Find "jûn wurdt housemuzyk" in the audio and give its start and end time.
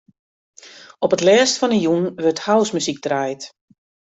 1.85-2.99